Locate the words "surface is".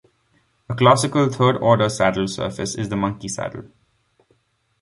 2.27-2.89